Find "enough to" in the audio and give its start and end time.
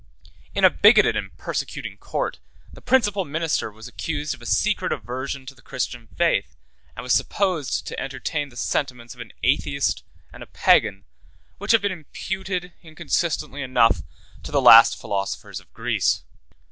13.61-14.51